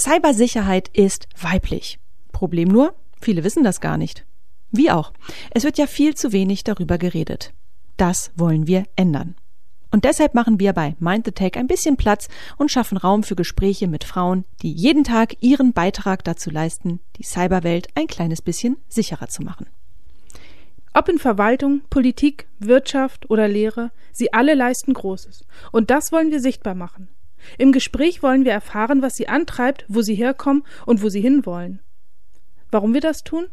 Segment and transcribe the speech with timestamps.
[0.00, 1.98] Cybersicherheit ist weiblich.
[2.32, 4.24] Problem nur, viele wissen das gar nicht.
[4.70, 5.12] Wie auch.
[5.50, 7.52] Es wird ja viel zu wenig darüber geredet.
[7.98, 9.34] Das wollen wir ändern.
[9.90, 13.36] Und deshalb machen wir bei Mind the Tech ein bisschen Platz und schaffen Raum für
[13.36, 18.78] Gespräche mit Frauen, die jeden Tag ihren Beitrag dazu leisten, die Cyberwelt ein kleines bisschen
[18.88, 19.66] sicherer zu machen.
[20.94, 25.44] Ob in Verwaltung, Politik, Wirtschaft oder Lehre, sie alle leisten Großes.
[25.72, 27.08] Und das wollen wir sichtbar machen.
[27.58, 31.80] Im Gespräch wollen wir erfahren, was sie antreibt, wo sie herkommen und wo sie hinwollen.
[32.70, 33.46] Warum wir das tun?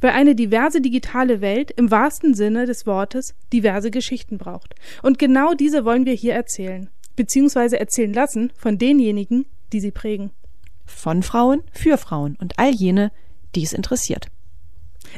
[0.00, 4.74] Weil eine diverse digitale Welt im wahrsten Sinne des Wortes diverse Geschichten braucht.
[5.02, 10.30] Und genau diese wollen wir hier erzählen, beziehungsweise erzählen lassen von denjenigen, die sie prägen.
[10.86, 13.10] Von Frauen für Frauen und all jene,
[13.54, 14.28] die es interessiert.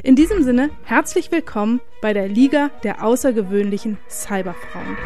[0.03, 4.97] In diesem Sinne herzlich willkommen bei der Liga der außergewöhnlichen Cyberfrauen.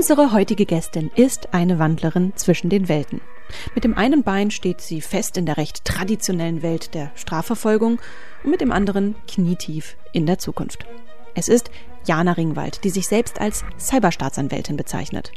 [0.00, 3.20] Unsere heutige Gästin ist eine Wandlerin zwischen den Welten.
[3.74, 8.00] Mit dem einen Bein steht sie fest in der recht traditionellen Welt der Strafverfolgung
[8.42, 10.86] und mit dem anderen knietief in der Zukunft.
[11.34, 11.70] Es ist
[12.06, 15.32] Jana Ringwald, die sich selbst als Cyberstaatsanwältin bezeichnet.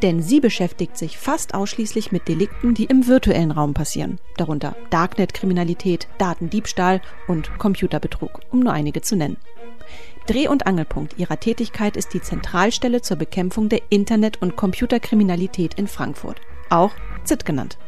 [0.00, 6.08] Denn sie beschäftigt sich fast ausschließlich mit Delikten, die im virtuellen Raum passieren, darunter Darknet-Kriminalität,
[6.16, 9.36] Datendiebstahl und Computerbetrug, um nur einige zu nennen.
[10.26, 15.86] Dreh- und Angelpunkt ihrer Tätigkeit ist die Zentralstelle zur Bekämpfung der Internet- und Computerkriminalität in
[15.86, 16.92] Frankfurt, auch
[17.24, 17.78] ZIT genannt.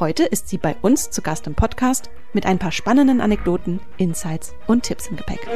[0.00, 4.52] Heute ist sie bei uns zu Gast im Podcast mit ein paar spannenden Anekdoten, Insights
[4.66, 5.46] und Tipps im Gepäck.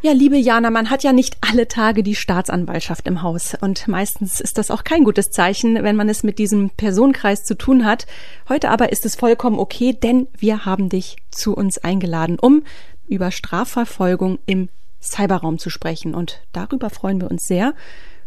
[0.00, 3.56] Ja, liebe Jana, man hat ja nicht alle Tage die Staatsanwaltschaft im Haus.
[3.60, 7.58] Und meistens ist das auch kein gutes Zeichen, wenn man es mit diesem Personenkreis zu
[7.58, 8.06] tun hat.
[8.48, 12.62] Heute aber ist es vollkommen okay, denn wir haben dich zu uns eingeladen, um
[13.08, 14.68] über Strafverfolgung im
[15.02, 16.14] Cyberraum zu sprechen.
[16.14, 17.74] Und darüber freuen wir uns sehr.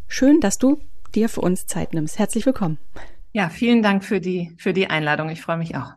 [0.09, 0.77] Schön, dass du
[1.15, 2.19] dir für uns Zeit nimmst.
[2.19, 2.79] Herzlich willkommen.
[3.31, 5.29] Ja, vielen Dank für die, für die Einladung.
[5.29, 5.93] Ich freue mich auch.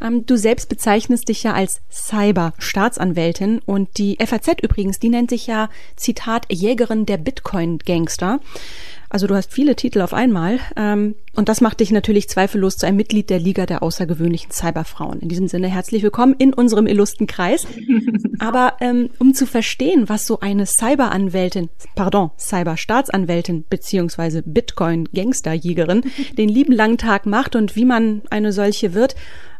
[0.00, 5.46] Ähm, du selbst bezeichnest dich ja als Cyber-Staatsanwältin und die FAZ übrigens, die nennt sich
[5.46, 8.40] ja, Zitat, Jägerin der Bitcoin-Gangster.
[9.12, 12.86] Also du hast viele Titel auf einmal ähm, und das macht dich natürlich zweifellos zu
[12.86, 15.18] einem Mitglied der Liga der außergewöhnlichen Cyberfrauen.
[15.18, 17.66] In diesem Sinne herzlich willkommen in unserem illustren Kreis.
[18.38, 26.02] Aber ähm, um zu verstehen, was so eine Cyberanwältin, pardon, Cyberstaatsanwältin beziehungsweise Bitcoin-Gangsterjägerin
[26.38, 29.16] den lieben langen Tag macht und wie man eine solche wird,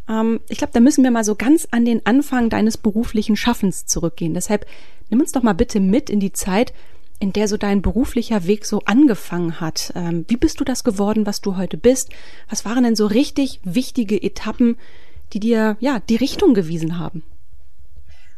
[0.08, 3.84] ähm, ich glaube, da müssen wir mal so ganz an den Anfang deines beruflichen Schaffens
[3.84, 4.32] zurückgehen.
[4.32, 4.64] Deshalb
[5.08, 6.72] nimm uns doch mal bitte mit in die Zeit,
[7.20, 9.92] in der so dein beruflicher Weg so angefangen hat.
[9.94, 12.10] Ähm, wie bist du das geworden, was du heute bist?
[12.48, 14.76] Was waren denn so richtig wichtige Etappen,
[15.32, 17.22] die dir ja die Richtung gewiesen haben?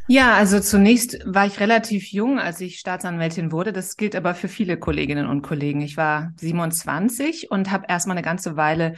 [0.08, 3.72] Ja, also zunächst war ich relativ jung, als ich Staatsanwältin wurde.
[3.72, 5.80] Das gilt aber für viele Kolleginnen und Kollegen.
[5.80, 8.94] Ich war 27 und habe erstmal eine ganze Weile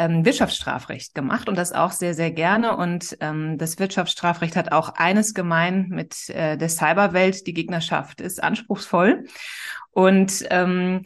[0.00, 2.74] ähm, Wirtschaftsstrafrecht gemacht und das auch sehr, sehr gerne.
[2.76, 7.46] Und ähm, das Wirtschaftsstrafrecht hat auch eines gemein mit äh, der Cyberwelt.
[7.46, 9.24] Die Gegnerschaft ist anspruchsvoll.
[9.90, 11.02] Und ähm,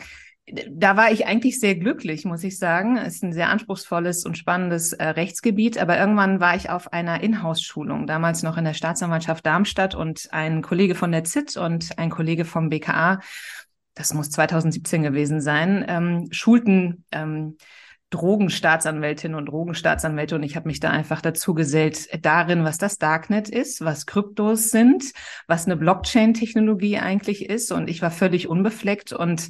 [0.70, 2.96] da war ich eigentlich sehr glücklich, muss ich sagen.
[2.96, 5.76] Es ist ein sehr anspruchsvolles und spannendes äh, Rechtsgebiet.
[5.78, 10.62] Aber irgendwann war ich auf einer Inhouse-Schulung, damals noch in der Staatsanwaltschaft Darmstadt und ein
[10.62, 13.18] Kollege von der ZIT und ein Kollege vom BKA,
[13.96, 17.56] das muss 2017 gewesen sein, ähm, schulten ähm,
[18.14, 23.48] Drogenstaatsanwältin und Drogenstaatsanwälte und ich habe mich da einfach dazu gesellt darin, was das Darknet
[23.48, 25.04] ist, was Kryptos sind,
[25.46, 29.48] was eine Blockchain-Technologie eigentlich ist und ich war völlig unbefleckt und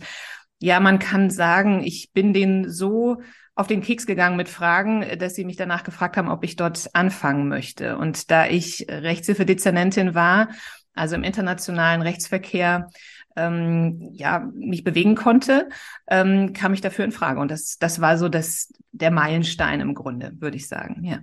[0.61, 3.19] ja, man kann sagen, ich bin denen so
[3.55, 6.89] auf den Keks gegangen mit Fragen, dass sie mich danach gefragt haben, ob ich dort
[6.95, 7.99] anfangen möchte.
[7.99, 10.49] Und da ich Rechtshilfedezernentin war,
[10.95, 12.89] also im internationalen Rechtsverkehr,
[13.37, 15.69] ähm, ja, mich bewegen konnte,
[16.09, 17.41] ähm, kam ich dafür in Frage.
[17.41, 21.19] Und das, das war so das, der Meilenstein im Grunde, würde ich sagen, ja.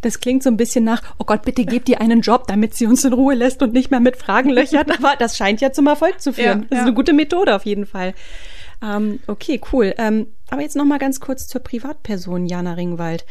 [0.00, 2.86] Das klingt so ein bisschen nach, oh Gott, bitte gebt ihr einen Job, damit sie
[2.86, 4.90] uns in Ruhe lässt und nicht mehr mit Fragen löchert.
[4.98, 6.62] Aber das scheint ja zum Erfolg zu führen.
[6.62, 6.82] Ja, das ist ja.
[6.82, 8.14] eine gute Methode auf jeden Fall.
[8.82, 9.94] Ähm, okay, cool.
[9.98, 13.26] Ähm, aber jetzt noch mal ganz kurz zur Privatperson Jana Ringwald.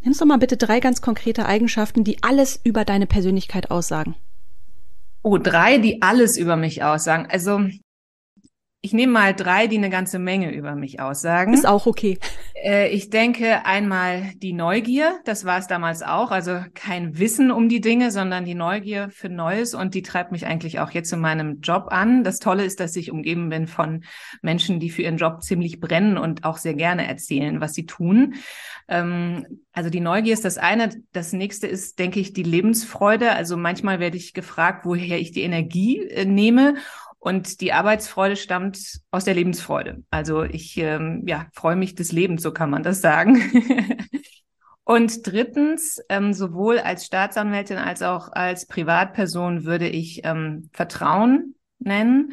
[0.00, 4.16] Nimm doch mal bitte drei ganz konkrete Eigenschaften, die alles über deine Persönlichkeit aussagen.
[5.24, 7.28] Oh, drei, die alles über mich aussagen.
[7.30, 7.60] Also
[8.84, 11.54] Ich nehme mal drei, die eine ganze Menge über mich aussagen.
[11.54, 12.18] Ist auch okay.
[12.60, 17.68] Äh, ich denke einmal die Neugier, das war es damals auch, also kein Wissen um
[17.68, 21.20] die Dinge, sondern die Neugier für Neues und die treibt mich eigentlich auch jetzt in
[21.20, 22.24] meinem Job an.
[22.24, 24.02] Das Tolle ist, dass ich umgeben bin von
[24.42, 28.34] Menschen, die für ihren Job ziemlich brennen und auch sehr gerne erzählen, was sie tun.
[28.88, 30.90] Ähm, also die Neugier ist das eine.
[31.12, 33.30] Das nächste ist, denke ich, die Lebensfreude.
[33.30, 36.74] Also manchmal werde ich gefragt, woher ich die Energie äh, nehme.
[37.24, 40.02] Und die Arbeitsfreude stammt aus der Lebensfreude.
[40.10, 43.40] Also ich ähm, ja, freue mich des Lebens, so kann man das sagen.
[44.82, 52.32] Und drittens, ähm, sowohl als Staatsanwältin als auch als Privatperson würde ich ähm, Vertrauen nennen.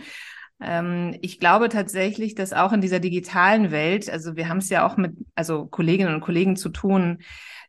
[0.59, 4.88] Ähm, ich glaube tatsächlich, dass auch in dieser digitalen Welt, also wir haben es ja
[4.88, 7.19] auch mit also Kolleginnen und Kollegen zu tun,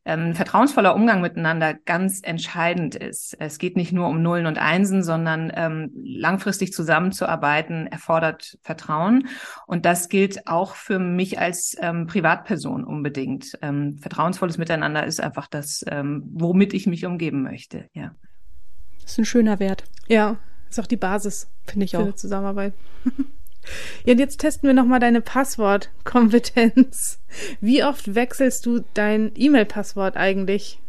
[0.04, 3.36] ähm, vertrauensvoller Umgang miteinander ganz entscheidend ist.
[3.38, 9.28] Es geht nicht nur um Nullen und Einsen, sondern ähm, langfristig zusammenzuarbeiten erfordert Vertrauen.
[9.66, 13.58] Und das gilt auch für mich als ähm, Privatperson unbedingt.
[13.60, 17.88] Ähm, vertrauensvolles Miteinander ist einfach das, ähm, womit ich mich umgeben möchte.
[17.92, 18.14] Ja.
[19.02, 19.84] Das ist ein schöner Wert.
[20.08, 20.36] Ja,
[20.68, 22.02] ist auch die Basis, finde ich für auch.
[22.02, 22.72] eine Zusammenarbeit.
[24.04, 27.20] Ja, und jetzt testen wir nochmal deine Passwortkompetenz.
[27.60, 30.80] Wie oft wechselst du dein E-Mail-Passwort eigentlich?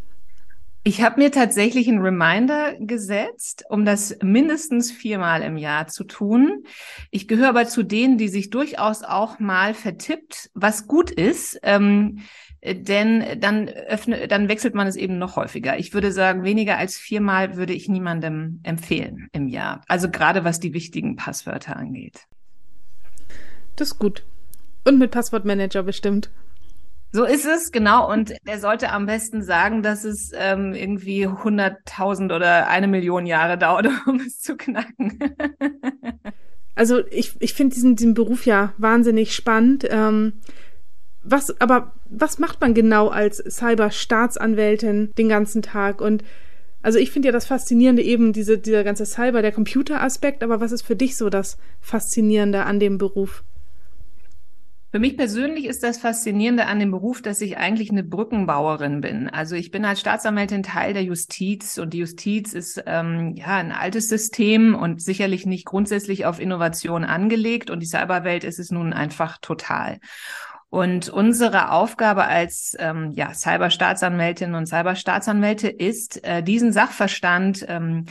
[0.84, 6.64] Ich habe mir tatsächlich einen Reminder gesetzt, um das mindestens viermal im Jahr zu tun.
[7.12, 11.60] Ich gehöre aber zu denen, die sich durchaus auch mal vertippt, was gut ist.
[11.62, 12.22] Ähm,
[12.64, 15.78] denn dann öffne, dann wechselt man es eben noch häufiger.
[15.78, 19.84] Ich würde sagen, weniger als viermal würde ich niemandem empfehlen im Jahr.
[19.88, 22.26] Also gerade was die wichtigen Passwörter angeht.
[23.82, 24.22] Das ist gut.
[24.86, 26.30] Und mit Passwortmanager bestimmt.
[27.12, 28.12] So ist es, genau.
[28.12, 33.58] Und er sollte am besten sagen, dass es ähm, irgendwie 100.000 oder eine Million Jahre
[33.58, 35.18] dauert, um es zu knacken.
[36.76, 39.88] also ich, ich finde diesen, diesen Beruf ja wahnsinnig spannend.
[39.90, 40.34] Ähm,
[41.24, 46.02] was, aber was macht man genau als Cyber-Staatsanwältin den ganzen Tag?
[46.02, 46.24] Und
[46.84, 50.72] also ich finde ja das Faszinierende eben diese, dieser ganze Cyber, der Computeraspekt, aber was
[50.72, 53.44] ist für dich so das Faszinierende an dem Beruf?
[54.92, 59.30] Für mich persönlich ist das Faszinierende an dem Beruf, dass ich eigentlich eine Brückenbauerin bin.
[59.30, 63.72] Also ich bin als Staatsanwältin Teil der Justiz und die Justiz ist ähm, ja ein
[63.72, 68.92] altes System und sicherlich nicht grundsätzlich auf Innovation angelegt und die Cyberwelt ist es nun
[68.92, 70.00] einfach total.
[70.70, 78.08] Und unsere Aufgabe als ähm, ja, Cyberstaatsanwältinnen und Cyberstaatsanwälte ist, äh, diesen Sachverstand, ähm,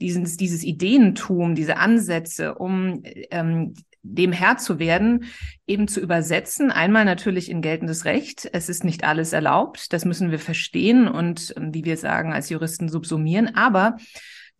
[0.00, 5.24] dieses, dieses Ideentum, diese Ansätze, um ähm, dem Herr zu werden,
[5.66, 6.70] eben zu übersetzen.
[6.70, 8.48] Einmal natürlich in geltendes Recht.
[8.52, 9.92] Es ist nicht alles erlaubt.
[9.92, 13.54] Das müssen wir verstehen und, ähm, wie wir sagen, als Juristen subsumieren.
[13.54, 13.96] Aber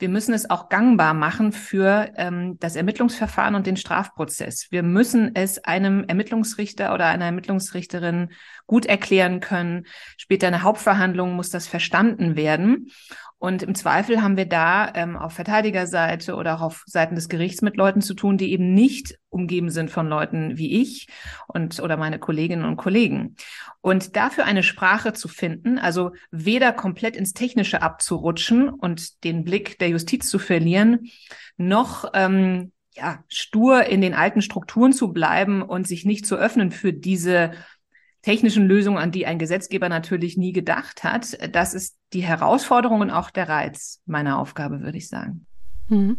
[0.01, 4.69] wir müssen es auch gangbar machen für ähm, das Ermittlungsverfahren und den Strafprozess.
[4.71, 8.31] Wir müssen es einem Ermittlungsrichter oder einer Ermittlungsrichterin
[8.67, 9.87] gut erklären können.
[10.17, 12.91] Später in der Hauptverhandlung muss das verstanden werden.
[13.41, 17.63] Und im Zweifel haben wir da ähm, auf Verteidigerseite oder auch auf Seiten des Gerichts
[17.63, 21.09] mit Leuten zu tun, die eben nicht umgeben sind von Leuten wie ich
[21.49, 23.37] und oder meine Kolleginnen und Kollegen.
[23.81, 29.79] Und dafür eine Sprache zu finden, also weder komplett ins Technische abzurutschen und den Blick
[29.79, 31.11] der Justiz zu verlieren,
[31.57, 36.73] noch ähm, ja, stur in den alten Strukturen zu bleiben und sich nicht zu öffnen
[36.73, 37.53] für diese
[38.23, 41.39] technischen Lösungen, an die ein Gesetzgeber natürlich nie gedacht hat.
[41.55, 45.47] Das ist die Herausforderung und auch der Reiz meiner Aufgabe, würde ich sagen.
[45.89, 46.19] Mhm.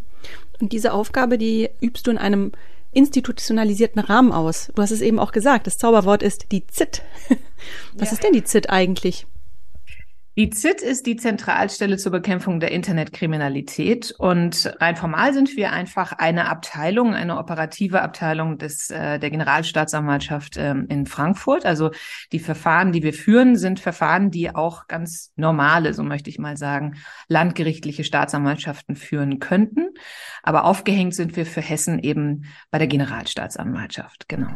[0.60, 2.52] Und diese Aufgabe, die übst du in einem
[2.92, 4.72] institutionalisierten Rahmen aus.
[4.76, 7.04] Du hast es eben auch gesagt, das Zauberwort ist die ZIT.
[7.96, 8.14] Was ja.
[8.14, 9.28] ist denn die ZIT eigentlich?
[10.38, 16.14] Die ZIT ist die Zentralstelle zur Bekämpfung der Internetkriminalität und rein formal sind wir einfach
[16.14, 21.66] eine Abteilung, eine operative Abteilung des äh, der Generalstaatsanwaltschaft ähm, in Frankfurt.
[21.66, 21.92] Also
[22.32, 26.56] die Verfahren, die wir führen, sind Verfahren, die auch ganz normale, so möchte ich mal
[26.56, 26.96] sagen,
[27.28, 29.90] landgerichtliche Staatsanwaltschaften führen könnten.
[30.44, 34.30] Aber aufgehängt sind wir für Hessen eben bei der Generalstaatsanwaltschaft.
[34.30, 34.52] Genau.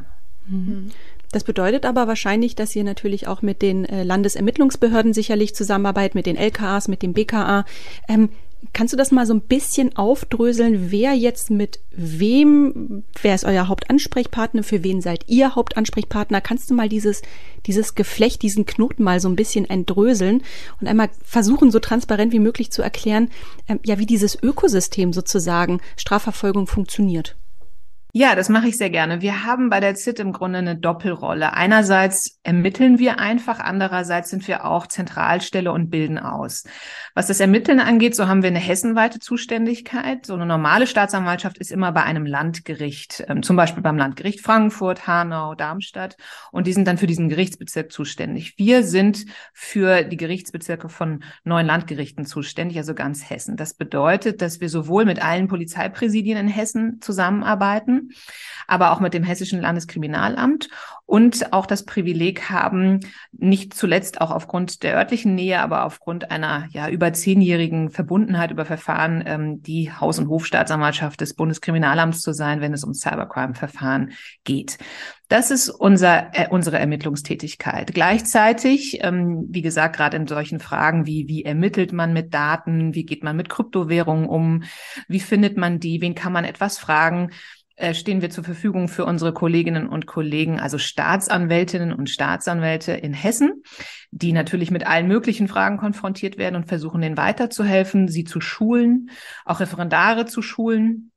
[0.48, 0.92] Mhm.
[1.32, 6.25] Das bedeutet aber wahrscheinlich, dass ihr natürlich auch mit den äh, Landesermittlungsbehörden sicherlich zusammenarbeitet, mit
[6.25, 7.65] den LKAs, mit dem BKA.
[8.08, 8.29] Ähm,
[8.74, 13.67] kannst du das mal so ein bisschen aufdröseln, wer jetzt mit wem, wer ist euer
[13.67, 16.41] Hauptansprechpartner, für wen seid ihr Hauptansprechpartner?
[16.41, 17.22] Kannst du mal dieses,
[17.65, 20.44] dieses Geflecht, diesen Knoten mal so ein bisschen entdröseln
[20.82, 23.29] und einmal versuchen, so transparent wie möglich zu erklären,
[23.67, 27.36] ähm, ja, wie dieses Ökosystem sozusagen Strafverfolgung funktioniert?
[28.18, 29.20] Ja, das mache ich sehr gerne.
[29.20, 31.52] Wir haben bei der ZIT im Grunde eine Doppelrolle.
[31.52, 36.64] Einerseits ermitteln wir einfach, andererseits sind wir auch Zentralstelle und bilden aus.
[37.14, 40.26] Was das Ermitteln angeht, so haben wir eine hessenweite Zuständigkeit.
[40.26, 45.08] So eine normale Staatsanwaltschaft ist immer bei einem Landgericht, ähm, zum Beispiel beim Landgericht Frankfurt,
[45.08, 46.16] Hanau, Darmstadt.
[46.54, 48.54] Und die sind dann für diesen Gerichtsbezirk zuständig.
[48.56, 53.58] Wir sind für die Gerichtsbezirke von neun Landgerichten zuständig, also ganz Hessen.
[53.58, 58.05] Das bedeutet, dass wir sowohl mit allen Polizeipräsidien in Hessen zusammenarbeiten,
[58.68, 60.70] aber auch mit dem Hessischen Landeskriminalamt
[61.06, 63.00] und auch das Privileg haben,
[63.32, 68.66] nicht zuletzt auch aufgrund der örtlichen Nähe, aber aufgrund einer ja über zehnjährigen Verbundenheit über
[68.66, 74.80] Verfahren ähm, die Haus- und Hofstaatsanwaltschaft des Bundeskriminalamts zu sein, wenn es um Cybercrime-Verfahren geht.
[75.28, 77.94] Das ist unser, äh, unsere Ermittlungstätigkeit.
[77.94, 83.06] Gleichzeitig, ähm, wie gesagt, gerade in solchen Fragen wie, wie ermittelt man mit Daten, wie
[83.06, 84.64] geht man mit Kryptowährungen um,
[85.08, 87.32] wie findet man die, wen kann man etwas fragen,
[87.94, 93.63] stehen wir zur Verfügung für unsere Kolleginnen und Kollegen, also Staatsanwältinnen und Staatsanwälte in Hessen,
[94.12, 99.10] die natürlich mit allen möglichen Fragen konfrontiert werden und versuchen, denen weiterzuhelfen, sie zu schulen,
[99.44, 101.12] auch Referendare zu schulen.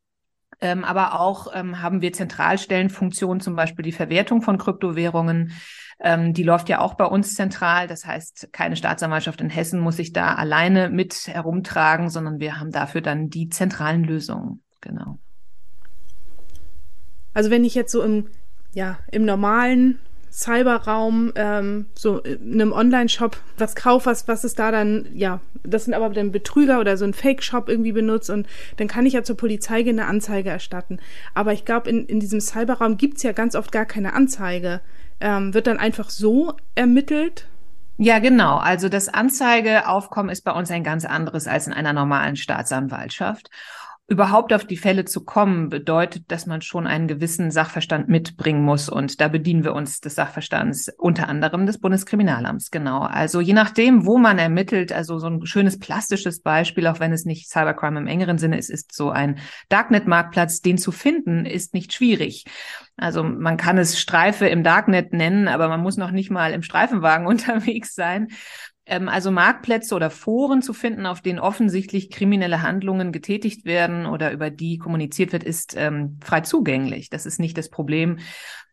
[0.60, 5.52] Ähm, aber auch ähm, haben wir Zentralstellenfunktionen, zum Beispiel die Verwertung von Kryptowährungen.
[6.00, 7.86] Ähm, die läuft ja auch bei uns zentral.
[7.86, 12.72] Das heißt, keine Staatsanwaltschaft in Hessen muss sich da alleine mit herumtragen, sondern wir haben
[12.72, 14.62] dafür dann die zentralen Lösungen.
[14.80, 15.18] Genau.
[17.38, 18.26] Also wenn ich jetzt so im,
[18.75, 20.00] ja, im normalen
[20.33, 25.85] Cyberraum, ähm, so in einem Online-Shop was kaufe, was, was ist da dann, ja, das
[25.85, 29.23] sind aber dann Betrüger oder so ein Fake-Shop irgendwie benutzt und dann kann ich ja
[29.23, 30.99] zur Polizei eine Anzeige erstatten.
[31.33, 34.80] Aber ich glaube, in, in diesem Cyberraum gibt's ja ganz oft gar keine Anzeige.
[35.21, 37.47] Ähm, wird dann einfach so ermittelt?
[37.99, 38.57] Ja, genau.
[38.57, 43.49] Also das Anzeigeaufkommen ist bei uns ein ganz anderes als in einer normalen Staatsanwaltschaft
[44.10, 48.88] überhaupt auf die Fälle zu kommen, bedeutet, dass man schon einen gewissen Sachverstand mitbringen muss.
[48.88, 52.70] Und da bedienen wir uns des Sachverstands unter anderem des Bundeskriminalamts.
[52.70, 53.02] Genau.
[53.02, 57.26] Also je nachdem, wo man ermittelt, also so ein schönes plastisches Beispiel, auch wenn es
[57.26, 61.92] nicht Cybercrime im engeren Sinne ist, ist so ein Darknet-Marktplatz, den zu finden, ist nicht
[61.92, 62.46] schwierig.
[62.96, 66.62] Also man kann es Streife im Darknet nennen, aber man muss noch nicht mal im
[66.62, 68.28] Streifenwagen unterwegs sein.
[68.88, 74.33] Ähm, also Marktplätze oder Foren zu finden, auf denen offensichtlich kriminelle Handlungen getätigt werden oder
[74.33, 77.11] über die kommuniziert wird, ist ähm, frei zugänglich.
[77.11, 78.18] Das ist nicht das Problem.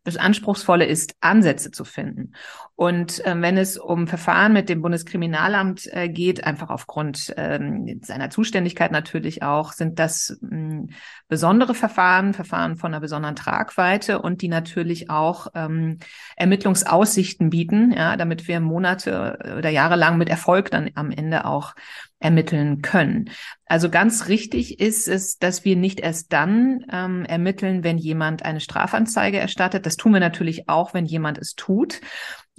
[0.06, 2.34] Das Anspruchsvolle ist, Ansätze zu finden.
[2.76, 8.30] Und äh, wenn es um Verfahren mit dem Bundeskriminalamt äh, geht, einfach aufgrund ähm, seiner
[8.30, 10.90] Zuständigkeit natürlich auch, sind das mh, hm,
[11.28, 15.98] besondere Verfahren, Verfahren von einer besonderen Tragweite und die natürlich auch ähm,
[16.36, 21.74] Ermittlungsaussichten bieten, ja, damit wir Monate oder Jahre lang mit Erfolg dann am Ende auch
[22.20, 23.30] ermitteln können.
[23.66, 28.62] Also ganz richtig ist es, dass wir nicht erst dann ähm, ermitteln, wenn jemand eine
[28.62, 29.86] Strafanzeige erstattet.
[29.86, 32.02] Das tun wir natürlich auch, wenn jemand es tut.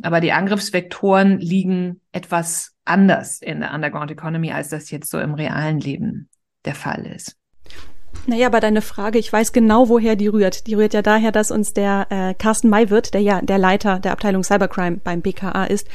[0.03, 5.35] Aber die Angriffsvektoren liegen etwas anders in der Underground Economy, als das jetzt so im
[5.35, 6.29] realen Leben
[6.65, 7.37] der Fall ist.
[8.27, 10.67] Naja, aber deine Frage, ich weiß genau, woher die rührt.
[10.67, 14.13] Die rührt ja daher, dass uns der äh, Carsten Maywirt, der ja der Leiter der
[14.13, 15.87] Abteilung Cybercrime beim BKA ist,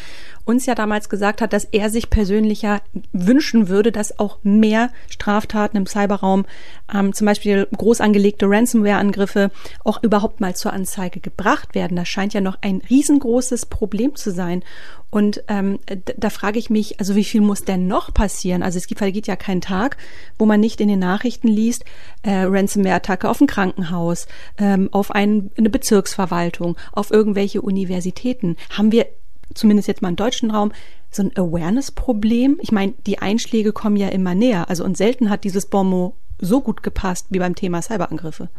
[0.46, 2.82] uns ja damals gesagt hat, dass er sich persönlich ja
[3.12, 6.46] wünschen würde, dass auch mehr Straftaten im Cyberraum,
[6.94, 9.52] ähm, zum Beispiel groß angelegte Ransomware-Angriffe,
[9.84, 11.98] auch überhaupt mal zur Anzeige gebracht werden.
[11.98, 14.64] Das scheint ja noch ein riesengroßes Problem zu sein.
[15.12, 15.80] Und ähm,
[16.18, 18.64] da frage ich mich, also wie viel muss denn noch passieren?
[18.64, 19.98] Also es gibt, vergeht ja kein Tag,
[20.40, 21.84] wo man nicht in den Nachrichten liest,
[22.24, 28.56] äh, Ransomware-Attacke auf ein Krankenhaus, ähm, auf ein, eine Bezirksverwaltung, auf irgendwelche Universitäten.
[28.70, 29.06] Haben wir
[29.54, 30.72] zumindest jetzt mal im deutschen Raum,
[31.10, 32.60] so ein Awareness-Problem?
[32.62, 34.70] Ich meine, die Einschläge kommen ja immer näher.
[34.70, 38.50] Also und selten hat dieses Bonmot so gut gepasst wie beim Thema Cyberangriffe.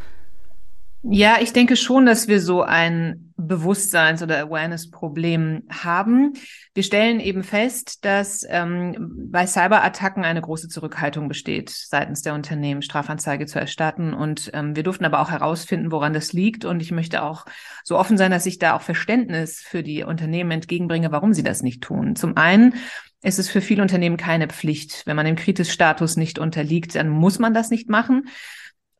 [1.04, 6.35] Ja, ich denke schon, dass wir so ein Bewusstseins- oder Awareness-Problem haben.
[6.75, 8.94] Wir stellen eben fest, dass ähm,
[9.30, 14.14] bei Cyberattacken eine große Zurückhaltung besteht, seitens der Unternehmen Strafanzeige zu erstatten.
[14.14, 16.64] Und ähm, wir durften aber auch herausfinden, woran das liegt.
[16.64, 17.47] Und ich möchte auch
[17.82, 21.62] so offen sein, dass ich da auch Verständnis für die Unternehmen entgegenbringe, warum sie das
[21.62, 22.14] nicht tun.
[22.14, 22.75] Zum einen
[23.23, 25.02] ist es für viele Unternehmen keine Pflicht.
[25.04, 28.28] Wenn man dem Kritis-Status nicht unterliegt, dann muss man das nicht machen.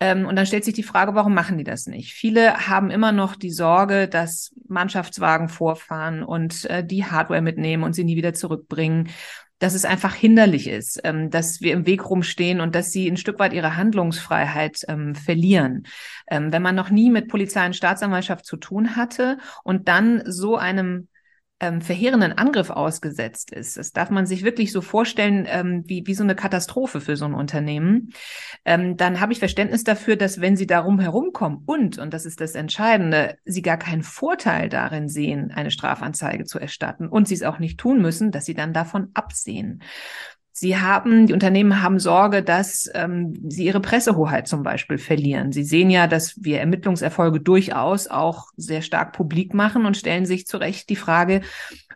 [0.03, 2.13] Ähm, und dann stellt sich die Frage, warum machen die das nicht?
[2.13, 7.93] Viele haben immer noch die Sorge, dass Mannschaftswagen vorfahren und äh, die Hardware mitnehmen und
[7.93, 9.11] sie nie wieder zurückbringen
[9.61, 13.17] dass es einfach hinderlich ist, ähm, dass wir im Weg rumstehen und dass sie ein
[13.17, 15.85] Stück weit ihre Handlungsfreiheit ähm, verlieren.
[16.29, 20.57] Ähm, wenn man noch nie mit Polizei und Staatsanwaltschaft zu tun hatte und dann so
[20.57, 21.07] einem
[21.63, 23.77] ähm, verheerenden Angriff ausgesetzt ist.
[23.79, 27.25] Das darf man sich wirklich so vorstellen, ähm, wie, wie so eine Katastrophe für so
[27.25, 28.13] ein Unternehmen.
[28.65, 32.41] Ähm, dann habe ich Verständnis dafür, dass wenn sie darum herumkommen und, und das ist
[32.41, 37.45] das Entscheidende, sie gar keinen Vorteil darin sehen, eine Strafanzeige zu erstatten und sie es
[37.45, 39.83] auch nicht tun müssen, dass sie dann davon absehen.
[40.55, 45.51] Sie haben, die Unternehmen haben Sorge, dass ähm, sie ihre Pressehoheit zum Beispiel verlieren.
[45.51, 50.47] Sie sehen ja, dass wir Ermittlungserfolge durchaus auch sehr stark publik machen und stellen sich
[50.47, 51.41] zu Recht die Frage,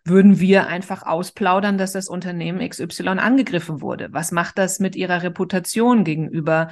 [0.06, 4.08] würden wir einfach ausplaudern, dass das Unternehmen XY angegriffen wurde?
[4.12, 6.68] Was macht das mit ihrer Reputation gegenüber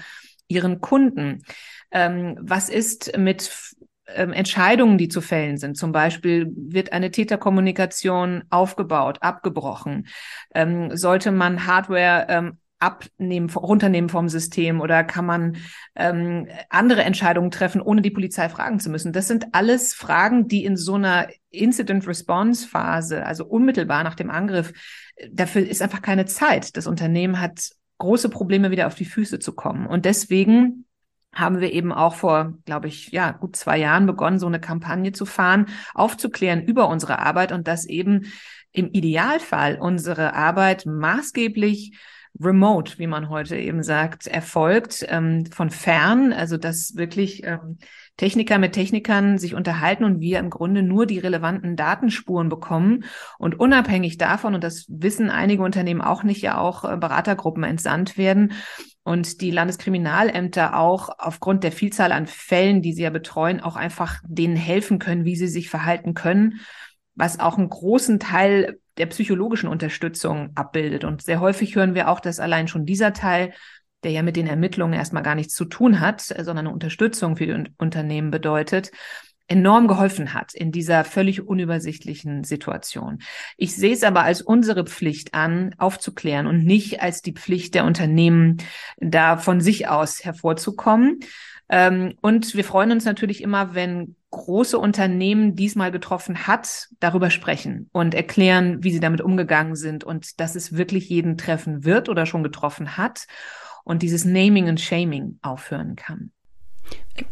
[0.48, 1.42] ihren Kunden?
[1.90, 3.50] Ähm, was ist mit
[4.06, 5.76] ähm, Entscheidungen, die zu fällen sind.
[5.76, 10.08] Zum Beispiel wird eine Täterkommunikation aufgebaut, abgebrochen.
[10.54, 15.56] Ähm, sollte man Hardware ähm, abnehmen, runternehmen vom System oder kann man
[15.96, 19.12] ähm, andere Entscheidungen treffen, ohne die Polizei fragen zu müssen?
[19.12, 24.72] Das sind alles Fragen, die in so einer Incident-Response-Phase, also unmittelbar nach dem Angriff,
[25.30, 26.76] dafür ist einfach keine Zeit.
[26.76, 29.86] Das Unternehmen hat große Probleme, wieder auf die Füße zu kommen.
[29.86, 30.84] Und deswegen
[31.34, 35.12] haben wir eben auch vor, glaube ich, ja, gut zwei Jahren begonnen, so eine Kampagne
[35.12, 38.32] zu fahren, aufzuklären über unsere Arbeit und dass eben
[38.72, 41.98] im Idealfall unsere Arbeit maßgeblich
[42.40, 47.78] remote, wie man heute eben sagt, erfolgt, ähm, von fern, also dass wirklich ähm,
[48.16, 53.04] Techniker mit Technikern sich unterhalten und wir im Grunde nur die relevanten Datenspuren bekommen.
[53.38, 58.18] Und unabhängig davon, und das wissen einige Unternehmen auch nicht, ja auch äh, Beratergruppen entsandt
[58.18, 58.52] werden
[59.04, 64.20] und die Landeskriminalämter auch aufgrund der Vielzahl an Fällen, die sie ja betreuen, auch einfach
[64.26, 66.60] denen helfen können, wie sie sich verhalten können,
[67.14, 71.04] was auch einen großen Teil der psychologischen Unterstützung abbildet.
[71.04, 73.52] Und sehr häufig hören wir auch, dass allein schon dieser Teil,
[74.04, 77.46] der ja mit den Ermittlungen erstmal gar nichts zu tun hat, sondern eine Unterstützung für
[77.46, 78.90] die Unternehmen bedeutet,
[79.46, 83.18] enorm geholfen hat in dieser völlig unübersichtlichen Situation.
[83.56, 87.84] Ich sehe es aber als unsere Pflicht an, aufzuklären und nicht als die Pflicht der
[87.84, 88.58] Unternehmen,
[88.98, 91.20] da von sich aus hervorzukommen.
[91.68, 97.88] Ähm, und wir freuen uns natürlich immer, wenn große Unternehmen diesmal getroffen hat, darüber sprechen
[97.92, 102.26] und erklären, wie sie damit umgegangen sind und dass es wirklich jeden treffen wird oder
[102.26, 103.26] schon getroffen hat
[103.84, 106.32] und dieses Naming and Shaming aufhören kann.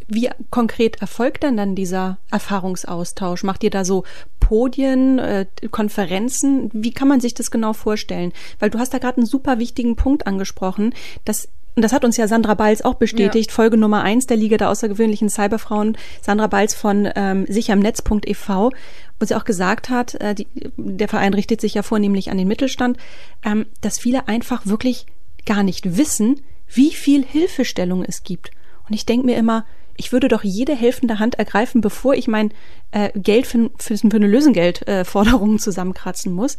[0.07, 3.43] Wie konkret erfolgt denn dann dieser Erfahrungsaustausch?
[3.43, 4.05] Macht ihr da so
[4.39, 6.69] Podien, äh, Konferenzen?
[6.73, 8.31] Wie kann man sich das genau vorstellen?
[8.59, 10.93] Weil du hast da gerade einen super wichtigen Punkt angesprochen,
[11.25, 13.55] dass und das hat uns ja Sandra Balz auch bestätigt, ja.
[13.55, 19.35] Folge Nummer eins der Liga der außergewöhnlichen Cyberfrauen, Sandra Balz von ähm, sichermnetz.ev, wo sie
[19.35, 22.97] auch gesagt hat, äh, die, der Verein richtet sich ja vornehmlich an den Mittelstand,
[23.43, 25.07] ähm, dass viele einfach wirklich
[25.45, 28.51] gar nicht wissen, wie viel Hilfestellung es gibt.
[28.87, 32.51] Und ich denke mir immer, ich würde doch jede helfende Hand ergreifen, bevor ich mein
[32.91, 36.57] äh, Geld für, für, für eine Lösengeldforderung äh, zusammenkratzen muss.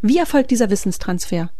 [0.00, 1.50] Wie erfolgt dieser Wissenstransfer?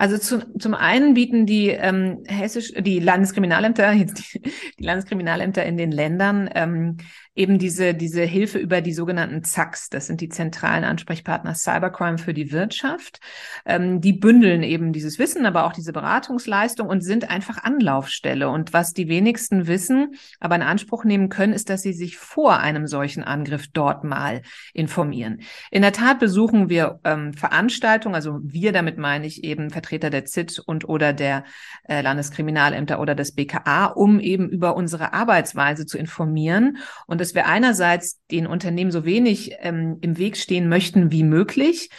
[0.00, 6.48] Also zu, zum einen bieten die ähm, hessisch, die Landeskriminalämter, die Landeskriminalämter in den Ländern
[6.54, 6.98] ähm,
[7.38, 9.90] eben diese, diese Hilfe über die sogenannten ZACs.
[9.90, 13.20] Das sind die zentralen Ansprechpartner Cybercrime für die Wirtschaft.
[13.64, 18.48] Ähm, die bündeln eben dieses Wissen, aber auch diese Beratungsleistung und sind einfach Anlaufstelle.
[18.48, 22.58] Und was die wenigsten wissen, aber in Anspruch nehmen können, ist, dass sie sich vor
[22.58, 24.42] einem solchen Angriff dort mal
[24.74, 25.40] informieren.
[25.70, 30.24] In der Tat besuchen wir ähm, Veranstaltungen, also wir, damit meine ich eben Vertreter der
[30.24, 31.44] ZIT und oder der
[31.88, 36.78] äh, Landeskriminalämter oder des BKA, um eben über unsere Arbeitsweise zu informieren.
[37.06, 41.90] Und dass wir einerseits den Unternehmen so wenig ähm, im Weg stehen möchten wie möglich.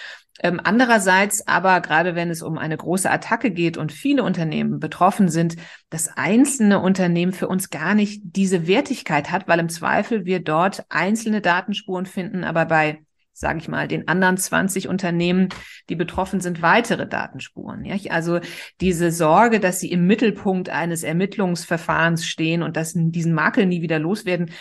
[0.42, 5.30] Ähm, andererseits aber, gerade wenn es um eine große Attacke geht und viele Unternehmen betroffen
[5.30, 5.56] sind,
[5.92, 10.84] das einzelne Unternehmen für uns gar nicht diese Wertigkeit hat, weil im Zweifel wir dort
[10.90, 13.00] einzelne Datenspuren finden, aber bei
[13.40, 15.48] sage ich mal, den anderen 20 Unternehmen,
[15.88, 17.86] die betroffen sind, weitere Datenspuren.
[17.86, 17.96] Ja?
[18.12, 18.42] Also
[18.82, 23.98] diese Sorge, dass sie im Mittelpunkt eines Ermittlungsverfahrens stehen und dass diesen Makel nie wieder
[23.98, 24.52] loswerden,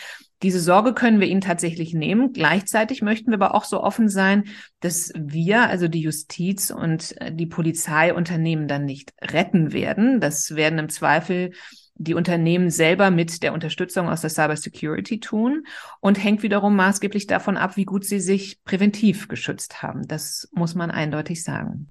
[0.42, 2.32] diese Sorge können wir ihnen tatsächlich nehmen.
[2.32, 4.44] Gleichzeitig möchten wir aber auch so offen sein,
[4.80, 10.20] dass wir, also die Justiz und äh, die Polizei Unternehmen dann nicht retten werden.
[10.20, 11.50] Das werden im Zweifel
[11.98, 15.66] die Unternehmen selber mit der Unterstützung aus der Cybersecurity tun
[16.00, 20.06] und hängt wiederum maßgeblich davon ab, wie gut sie sich präventiv geschützt haben.
[20.06, 21.88] Das muss man eindeutig sagen.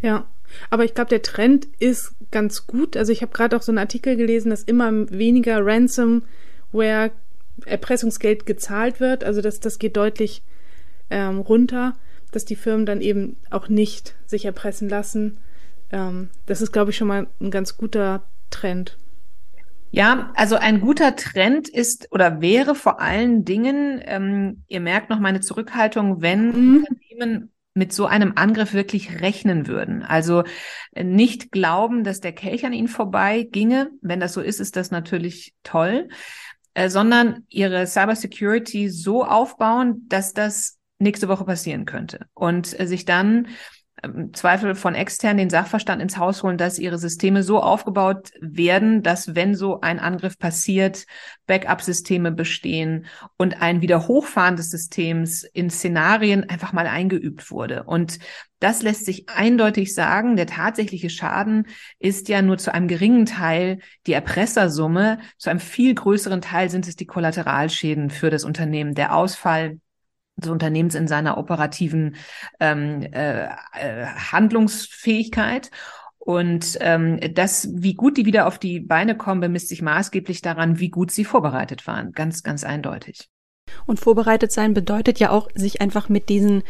[0.00, 0.26] Ja,
[0.70, 2.96] aber ich glaube, der Trend ist ganz gut.
[2.96, 7.10] Also ich habe gerade auch so einen Artikel gelesen, dass immer weniger Ransomware
[7.66, 9.24] Erpressungsgeld gezahlt wird.
[9.24, 10.42] Also das, das geht deutlich
[11.10, 11.96] ähm, runter,
[12.32, 15.38] dass die Firmen dann eben auch nicht sich erpressen lassen.
[15.90, 18.98] Ähm, das ist, glaube ich, schon mal ein ganz guter Trend.
[19.92, 25.18] Ja, also ein guter Trend ist oder wäre vor allen Dingen, ähm, ihr merkt noch
[25.18, 26.86] meine Zurückhaltung, wenn mhm.
[26.88, 30.02] Unternehmen mit so einem Angriff wirklich rechnen würden.
[30.02, 30.44] Also
[30.92, 33.90] äh, nicht glauben, dass der Kelch an ihnen vorbei ginge.
[34.00, 36.08] Wenn das so ist, ist das natürlich toll,
[36.74, 42.26] äh, sondern ihre Cybersecurity so aufbauen, dass das nächste Woche passieren könnte.
[42.34, 43.48] Und äh, sich dann
[44.02, 49.02] ähm, Zweifel von extern den Sachverstand ins Haus holen, dass ihre Systeme so aufgebaut werden,
[49.02, 51.06] dass wenn so ein Angriff passiert,
[51.46, 57.84] Backup-Systeme bestehen und ein Wiederhochfahren des Systems in Szenarien einfach mal eingeübt wurde.
[57.84, 58.18] Und
[58.60, 60.36] das lässt sich eindeutig sagen.
[60.36, 61.66] Der tatsächliche Schaden
[61.98, 65.18] ist ja nur zu einem geringen Teil die Erpressersumme.
[65.38, 68.94] Zu einem viel größeren Teil sind es die Kollateralschäden für das Unternehmen.
[68.94, 69.78] Der Ausfall
[70.40, 72.16] des Unternehmens in seiner operativen
[72.58, 75.70] ähm, äh, äh, Handlungsfähigkeit.
[76.18, 80.78] Und ähm, das, wie gut die wieder auf die Beine kommen, bemisst sich maßgeblich daran,
[80.78, 82.12] wie gut sie vorbereitet waren.
[82.12, 83.30] Ganz, ganz eindeutig.
[83.86, 86.62] Und vorbereitet sein bedeutet ja auch, sich einfach mit diesen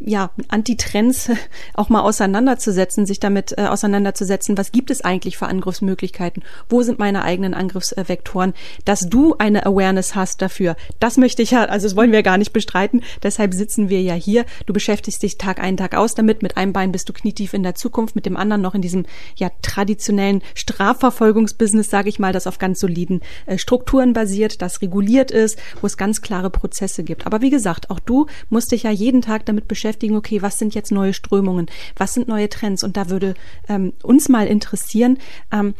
[0.00, 1.30] ja, Antitrends
[1.74, 6.98] auch mal auseinanderzusetzen, sich damit äh, auseinanderzusetzen, was gibt es eigentlich für Angriffsmöglichkeiten, wo sind
[6.98, 11.96] meine eigenen Angriffsvektoren, dass du eine Awareness hast dafür, das möchte ich ja, also das
[11.96, 15.76] wollen wir gar nicht bestreiten, deshalb sitzen wir ja hier, du beschäftigst dich Tag ein,
[15.76, 18.62] Tag aus damit, mit einem Bein bist du knietief in der Zukunft, mit dem anderen
[18.62, 19.06] noch in diesem
[19.36, 25.30] ja traditionellen Strafverfolgungsbusiness, sage ich mal, das auf ganz soliden äh, Strukturen basiert, das reguliert
[25.30, 27.26] ist, wo es ganz klare Prozesse gibt.
[27.26, 30.58] Aber wie gesagt, auch du musst dich ja jeden Tag damit beschäftigen, beschäftigen, okay, was
[30.58, 32.84] sind jetzt neue Strömungen, was sind neue Trends?
[32.84, 33.34] Und da würde
[33.68, 35.18] ähm, uns mal interessieren,
[35.50, 35.74] ähm,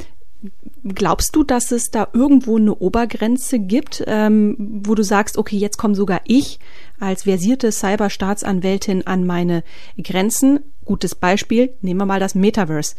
[0.85, 5.79] Glaubst du, dass es da irgendwo eine Obergrenze gibt, ähm, wo du sagst, okay, jetzt
[5.79, 6.61] komme sogar ich
[7.01, 9.65] als versierte Cyberstaatsanwältin an meine
[10.01, 10.61] Grenzen?
[10.85, 12.95] Gutes Beispiel, nehmen wir mal das Metaverse.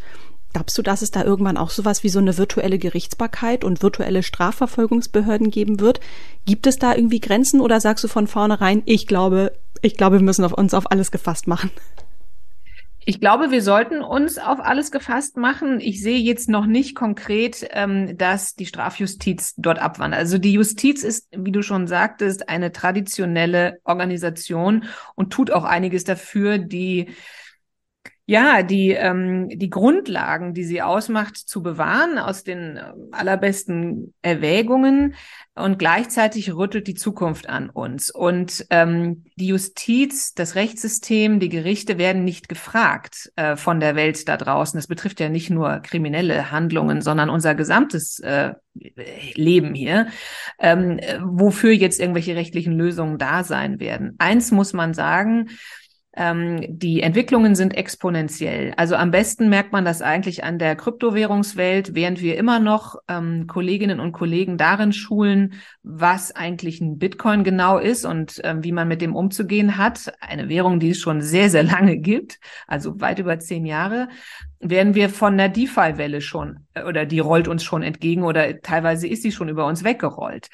[0.52, 4.22] Glaubst du, dass es da irgendwann auch sowas wie so eine virtuelle Gerichtsbarkeit und virtuelle
[4.22, 6.00] Strafverfolgungsbehörden geben wird?
[6.44, 10.24] Gibt es da irgendwie Grenzen oder sagst du von vornherein, ich glaube, ich glaube, wir
[10.24, 11.70] müssen auf uns auf alles gefasst machen?
[13.06, 15.80] Ich glaube, wir sollten uns auf alles gefasst machen.
[15.80, 20.20] Ich sehe jetzt noch nicht konkret, ähm, dass die Strafjustiz dort abwandert.
[20.20, 26.04] Also die Justiz ist, wie du schon sagtest, eine traditionelle Organisation und tut auch einiges
[26.04, 27.08] dafür, die
[28.30, 35.16] ja, die, ähm, die Grundlagen, die sie ausmacht, zu bewahren aus den äh, allerbesten Erwägungen
[35.56, 38.08] und gleichzeitig rüttelt die Zukunft an uns.
[38.08, 44.28] Und ähm, die Justiz, das Rechtssystem, die Gerichte werden nicht gefragt äh, von der Welt
[44.28, 44.78] da draußen.
[44.78, 48.54] Das betrifft ja nicht nur kriminelle Handlungen, sondern unser gesamtes äh,
[49.34, 50.06] Leben hier,
[50.60, 54.14] ähm, wofür jetzt irgendwelche rechtlichen Lösungen da sein werden.
[54.18, 55.48] Eins muss man sagen,
[56.16, 58.74] ähm, die Entwicklungen sind exponentiell.
[58.76, 63.46] Also am besten merkt man das eigentlich an der Kryptowährungswelt, während wir immer noch ähm,
[63.46, 68.88] Kolleginnen und Kollegen darin schulen, was eigentlich ein Bitcoin genau ist und ähm, wie man
[68.88, 70.12] mit dem umzugehen hat.
[70.20, 74.08] Eine Währung, die es schon sehr, sehr lange gibt, also weit über zehn Jahre,
[74.60, 79.08] werden wir von der DeFi-Welle schon äh, oder die rollt uns schon entgegen oder teilweise
[79.08, 80.48] ist sie schon über uns weggerollt.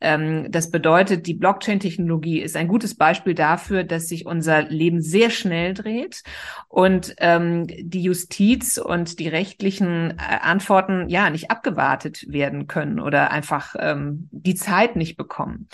[0.00, 5.28] Ähm, das bedeutet, die Blockchain-Technologie ist ein gutes Beispiel dafür, dass sich unser Leben sehr
[5.28, 6.22] schnell dreht
[6.68, 13.30] und ähm, die Justiz und die rechtlichen äh, Antworten ja nicht abgewartet werden können oder
[13.30, 15.68] einfach ähm, die Zeit nicht bekommen.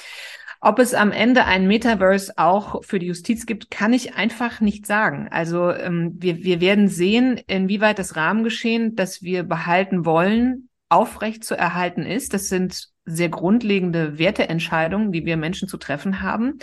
[0.60, 4.86] Ob es am Ende ein Metaverse auch für die Justiz gibt, kann ich einfach nicht
[4.86, 5.28] sagen.
[5.30, 7.40] Also ähm, wir, wir werden sehen,
[7.76, 12.32] inwieweit das Rahmengeschehen, das wir behalten wollen, aufrecht zu erhalten ist.
[12.32, 16.58] Das sind sehr grundlegende Werteentscheidungen, die wir Menschen zu treffen haben.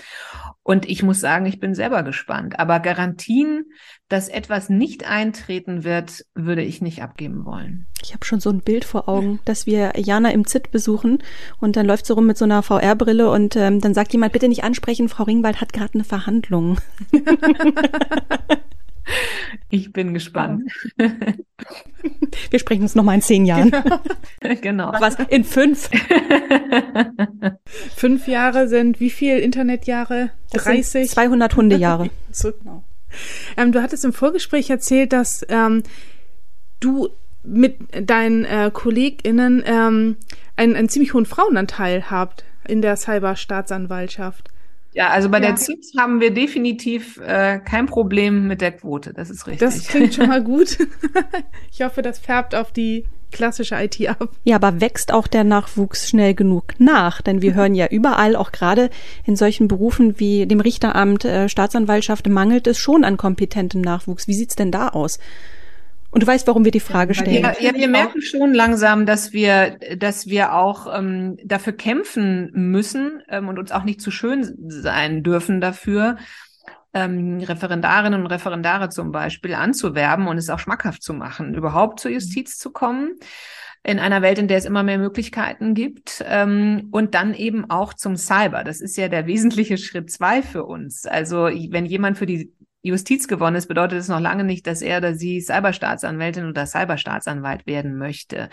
[0.64, 2.58] Und ich muss sagen, ich bin selber gespannt.
[2.58, 3.66] Aber Garantien,
[4.10, 7.86] dass etwas nicht eintreten wird, würde ich nicht abgeben wollen.
[8.02, 11.22] Ich habe schon so ein Bild vor Augen, dass wir Jana im ZIT besuchen
[11.60, 14.48] und dann läuft sie rum mit so einer VR-Brille und ähm, dann sagt jemand, bitte
[14.48, 16.80] nicht ansprechen, Frau Ringwald hat gerade eine Verhandlung.
[19.70, 20.64] Ich bin gespannt.
[22.50, 23.72] Wir sprechen uns nochmal in zehn Jahren.
[23.72, 24.56] Genau.
[24.62, 24.94] genau.
[25.00, 25.16] Was?
[25.30, 25.90] In fünf?
[27.96, 30.32] fünf Jahre sind wie viel Internetjahre?
[30.54, 31.10] 30?
[31.10, 32.10] 200 Hundejahre.
[32.32, 32.84] so, genau.
[33.58, 35.84] Ähm, du hattest im Vorgespräch erzählt, dass ähm,
[36.80, 37.10] du
[37.44, 37.78] mit
[38.10, 40.18] deinen äh, KollegInnen ähm,
[40.56, 44.50] einen, einen ziemlich hohen Frauenanteil habt in der Cyberstaatsanwaltschaft.
[44.94, 45.48] Ja, also bei ja.
[45.48, 49.14] der ZIPS haben wir definitiv äh, kein Problem mit der Quote.
[49.14, 49.60] Das ist richtig.
[49.60, 50.78] Das klingt schon mal gut.
[51.72, 54.30] ich hoffe, das färbt auf die klassische IT ab.
[54.44, 57.22] Ja, aber wächst auch der Nachwuchs schnell genug nach?
[57.22, 58.92] Denn wir hören ja überall, auch gerade
[59.26, 64.28] in solchen Berufen wie dem Richteramt, äh, Staatsanwaltschaft, mangelt es schon an kompetentem Nachwuchs.
[64.28, 65.20] Wie sieht's denn da aus?
[66.14, 67.42] Und du weißt, warum wir die Frage stellen.
[67.42, 73.24] Ja, ja wir merken schon langsam, dass wir, dass wir auch ähm, dafür kämpfen müssen
[73.30, 76.18] ähm, und uns auch nicht zu schön sein dürfen dafür,
[76.94, 82.12] ähm, Referendarinnen und Referendare zum Beispiel anzuwerben und es auch schmackhaft zu machen, überhaupt zur
[82.12, 83.16] Justiz zu kommen
[83.82, 87.96] in einer Welt, in der es immer mehr Möglichkeiten gibt ähm, und dann eben auch
[87.96, 88.64] zum Cyber.
[88.64, 91.08] Das ist ja der wesentliche Schritt zwei für uns.
[91.08, 94.98] Also wenn jemand für die Justiz gewonnen ist, bedeutet es noch lange nicht, dass er
[94.98, 98.50] oder sie Cyberstaatsanwältin oder Cyberstaatsanwalt werden möchte.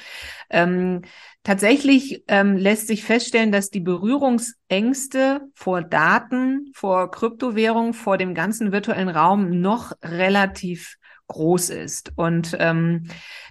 [0.49, 1.03] Ähm,
[1.43, 8.71] tatsächlich ähm, lässt sich feststellen, dass die Berührungsängste vor Daten, vor Kryptowährungen, vor dem ganzen
[8.71, 10.97] virtuellen Raum noch relativ
[11.31, 12.13] groß ist.
[12.17, 13.07] Und ähm,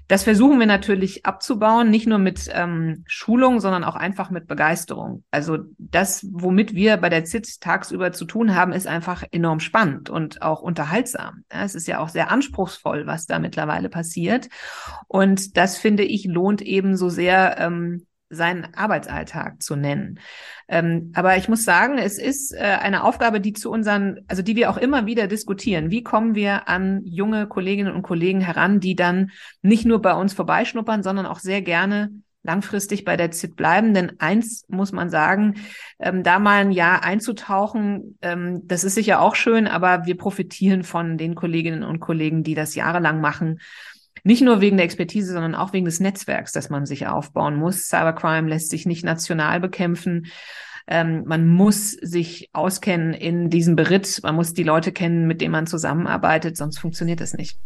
[0.07, 5.23] das versuchen wir natürlich abzubauen, nicht nur mit ähm, Schulung, sondern auch einfach mit Begeisterung.
[5.29, 10.09] Also das, womit wir bei der ZIT tagsüber zu tun haben, ist einfach enorm spannend
[10.09, 11.43] und auch unterhaltsam.
[11.53, 14.49] Ja, es ist ja auch sehr anspruchsvoll, was da mittlerweile passiert.
[15.07, 20.19] Und das finde ich lohnt eben so sehr, ähm, seinen Arbeitsalltag zu nennen.
[20.67, 24.55] Ähm, aber ich muss sagen, es ist äh, eine Aufgabe, die zu unseren, also die
[24.55, 25.89] wir auch immer wieder diskutieren.
[25.89, 30.33] Wie kommen wir an junge Kolleginnen und Kollegen heran, die dann nicht nur bei uns
[30.33, 32.11] vorbeischnuppern, sondern auch sehr gerne
[32.43, 33.93] langfristig bei der ZIT bleiben.
[33.93, 35.55] Denn eins muss man sagen,
[35.99, 40.83] ähm, da mal ein Jahr einzutauchen, ähm, das ist sicher auch schön, aber wir profitieren
[40.83, 43.59] von den Kolleginnen und Kollegen, die das jahrelang machen
[44.29, 47.87] nicht nur wegen der Expertise, sondern auch wegen des Netzwerks, das man sich aufbauen muss.
[47.87, 50.27] Cybercrime lässt sich nicht national bekämpfen.
[50.87, 54.19] Ähm, man muss sich auskennen in diesem Beritt.
[54.21, 57.57] Man muss die Leute kennen, mit denen man zusammenarbeitet, sonst funktioniert das nicht.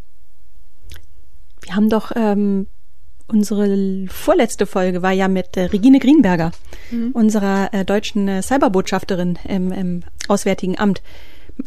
[1.63, 2.67] Wir haben doch ähm,
[3.28, 6.54] unsere vorletzte Folge war ja mit äh, Regine Greenberger,
[6.91, 7.12] mhm.
[7.12, 11.02] unserer äh, deutschen äh, Cyberbotschafterin im, im Auswärtigen Amt.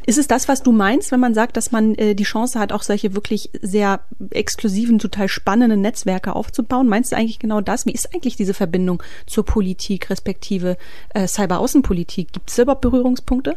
[0.05, 2.73] Ist es das, was du meinst, wenn man sagt, dass man äh, die Chance hat,
[2.73, 6.89] auch solche wirklich sehr exklusiven, total spannenden Netzwerke aufzubauen?
[6.89, 7.87] Meinst du eigentlich genau das?
[7.87, 10.77] Wie ist eigentlich diese Verbindung zur Politik respektive
[11.15, 12.33] äh, Cyberaußenpolitik?
[12.33, 13.57] Gibt es überhaupt Berührungspunkte?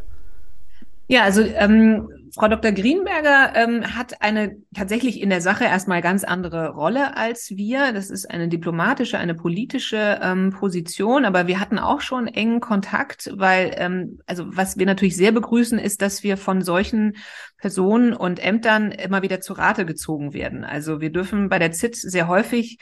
[1.08, 2.72] Ja, also ähm, Frau Dr.
[2.72, 7.92] Greenberger ähm, hat eine tatsächlich in der Sache erstmal ganz andere Rolle als wir.
[7.94, 13.32] Das ist eine diplomatische, eine politische ähm, Position, aber wir hatten auch schon engen Kontakt,
[13.36, 17.16] weil ähm, also was wir natürlich sehr begrüßen, ist, dass wir von solchen
[17.58, 20.64] Personen und Ämtern immer wieder zu Rate gezogen werden.
[20.64, 22.80] Also wir dürfen bei der ZIT sehr häufig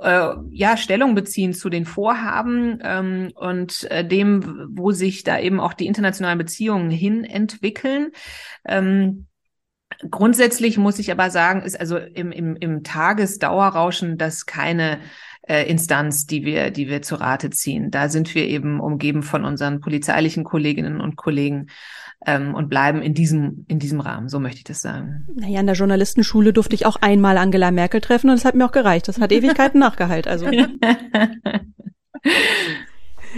[0.00, 5.60] äh, ja Stellung beziehen zu den Vorhaben ähm, und äh, dem, wo sich da eben
[5.60, 8.12] auch die internationalen Beziehungen hin entwickeln.
[8.64, 9.26] Ähm,
[10.10, 14.98] grundsätzlich muss ich aber sagen, ist also im, im, im Tagesdauerrauschen das keine
[15.48, 17.90] äh, Instanz, die wir, die wir zu Rate ziehen.
[17.90, 21.68] Da sind wir eben umgeben von unseren polizeilichen Kolleginnen und Kollegen
[22.26, 24.28] ähm, und bleiben in diesem, in diesem Rahmen.
[24.28, 25.26] So möchte ich das sagen.
[25.34, 28.66] Naja, in der Journalistenschule durfte ich auch einmal Angela Merkel treffen und das hat mir
[28.66, 29.08] auch gereicht.
[29.08, 30.26] Das hat Ewigkeiten nachgeheilt.
[30.26, 30.46] Also.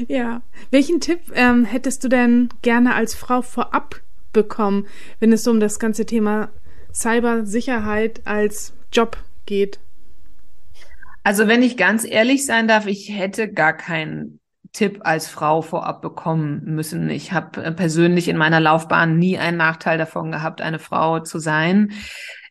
[0.08, 0.42] ja.
[0.70, 4.00] Welchen Tipp ähm, hättest du denn gerne als Frau vorab
[4.32, 4.86] bekommen,
[5.18, 6.50] wenn es um das ganze Thema
[6.92, 9.78] Cybersicherheit als Job geht?
[11.22, 14.40] Also wenn ich ganz ehrlich sein darf, ich hätte gar keinen
[14.72, 17.10] Tipp als Frau vorab bekommen müssen.
[17.10, 21.38] Ich habe äh, persönlich in meiner Laufbahn nie einen Nachteil davon gehabt, eine Frau zu
[21.38, 21.92] sein.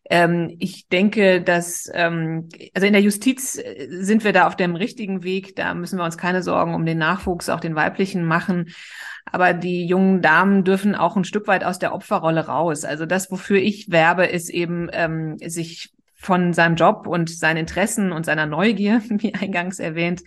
[0.10, 4.76] Ähm, ich denke, dass, ähm, also in der Justiz äh, sind wir da auf dem
[4.76, 5.56] richtigen Weg.
[5.56, 8.70] Da müssen wir uns keine Sorgen um den Nachwuchs, auch den weiblichen machen.
[9.32, 12.86] Aber die jungen Damen dürfen auch ein Stück weit aus der Opferrolle raus.
[12.86, 18.12] Also das, wofür ich werbe, ist eben, ähm, sich von seinem Job und seinen Interessen
[18.12, 20.22] und seiner Neugier, wie eingangs erwähnt,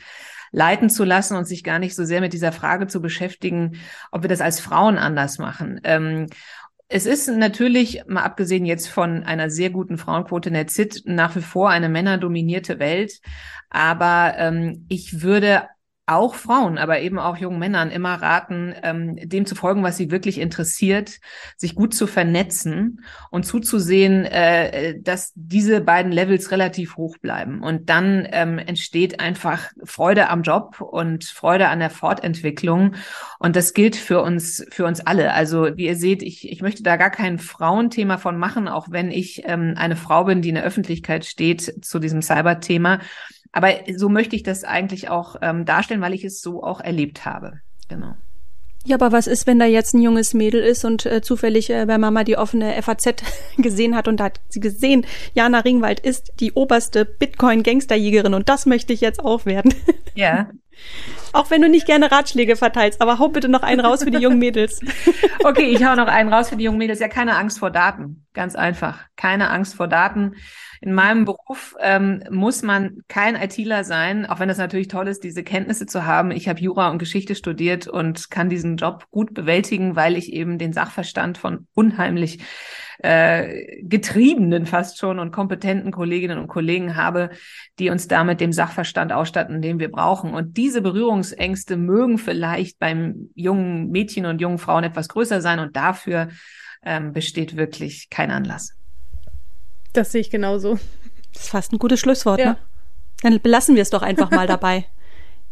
[0.53, 4.23] leiten zu lassen und sich gar nicht so sehr mit dieser Frage zu beschäftigen, ob
[4.23, 5.81] wir das als Frauen anders machen.
[5.83, 6.27] Ähm,
[6.89, 11.35] es ist natürlich, mal abgesehen jetzt von einer sehr guten Frauenquote in der ZIT, nach
[11.35, 13.21] wie vor eine männerdominierte Welt.
[13.71, 15.63] Aber ähm, ich würde
[16.07, 20.11] auch Frauen, aber eben auch jungen Männern immer raten, ähm, dem zu folgen, was sie
[20.11, 21.21] wirklich interessiert,
[21.57, 27.63] sich gut zu vernetzen und zuzusehen, äh, dass diese beiden Levels relativ hoch bleiben.
[27.63, 32.97] Und dann ähm, entsteht einfach Freude am Job und Freude an der Fortentwicklung.
[33.39, 35.33] Und das gilt für uns, für uns alle.
[35.33, 39.13] Also wie ihr seht, ich, ich möchte da gar kein Frauenthema von machen, auch wenn
[39.13, 42.99] ich ähm, eine Frau bin, die in der Öffentlichkeit steht zu diesem Cyber-Thema.
[43.53, 47.25] Aber so möchte ich das eigentlich auch ähm, darstellen, weil ich es so auch erlebt
[47.27, 47.61] habe.
[47.89, 48.15] Genau.
[48.85, 51.87] Ja, aber was ist, wenn da jetzt ein junges Mädel ist und äh, zufällig äh,
[51.87, 53.23] bei Mama die offene FAZ
[53.59, 58.67] gesehen hat und da hat sie gesehen, Jana Ringwald ist die oberste Bitcoin-Gangsterjägerin und das
[58.67, 59.75] möchte ich jetzt auch werden.
[60.15, 60.51] Ja.
[61.33, 64.19] Auch wenn du nicht gerne Ratschläge verteilst, aber hau bitte noch einen raus für die
[64.19, 64.81] jungen Mädels.
[65.45, 67.01] okay, ich hau noch einen raus für die jungen Mädels.
[67.01, 68.27] Ja, keine Angst vor Daten.
[68.35, 69.01] Ganz einfach.
[69.17, 70.35] Keine Angst vor Daten.
[70.83, 75.23] In meinem Beruf ähm, muss man kein ITler sein, auch wenn es natürlich toll ist,
[75.23, 76.33] diese Kenntnisse zu haben.
[76.33, 80.59] Ich habe Jura und Geschichte studiert und kann diesen Job gut bewältigen, weil ich eben
[80.59, 82.41] den Sachverstand von unheimlich
[83.03, 87.31] äh, getriebenen fast schon und kompetenten Kolleginnen und Kollegen habe,
[87.81, 90.33] die uns damit dem Sachverstand ausstatten, den wir brauchen.
[90.35, 95.75] Und diese Berührungsängste mögen vielleicht beim jungen Mädchen und jungen Frauen etwas größer sein und
[95.75, 96.29] dafür
[96.85, 98.77] ähm, besteht wirklich kein Anlass.
[99.93, 100.79] Das sehe ich genauso.
[101.33, 102.51] Das ist fast ein gutes Schlusswort, ja.
[102.51, 102.57] ne?
[103.23, 104.87] Dann belassen wir es doch einfach mal dabei.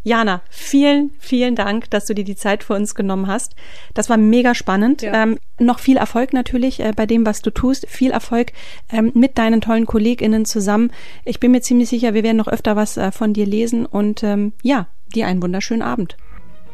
[0.02, 3.54] Jana, vielen, vielen Dank, dass du dir die Zeit für uns genommen hast.
[3.92, 5.02] Das war mega spannend.
[5.02, 5.22] Ja.
[5.22, 7.86] Ähm, noch viel Erfolg natürlich äh, bei dem, was du tust.
[7.88, 8.52] Viel Erfolg
[8.90, 10.90] ähm, mit deinen tollen KollegInnen zusammen.
[11.24, 14.22] Ich bin mir ziemlich sicher, wir werden noch öfter was äh, von dir lesen und
[14.22, 16.16] ähm, ja, dir einen wunderschönen Abend.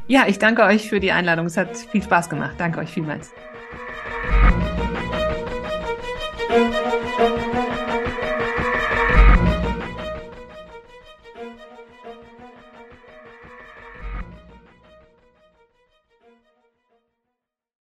[0.07, 1.47] Ja, ich danke euch für die Einladung.
[1.47, 2.55] Es hat viel Spaß gemacht.
[2.59, 3.33] Danke euch vielmals.